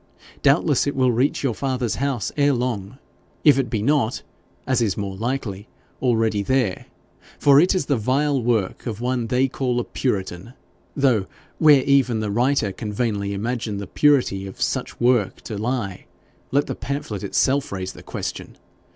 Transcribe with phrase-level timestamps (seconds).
[0.41, 2.97] Doubtless it will reach your father's house ere long,
[3.43, 4.23] if it be not,
[4.65, 5.67] as is more likely,
[6.01, 6.87] already there,
[7.37, 10.53] for it is the vile work of one they call a puritan,
[10.95, 11.27] though
[11.59, 16.07] where even the writer can vainly imagine the purity of such work to lie,
[16.49, 18.57] let the pamphlet itself raise the question.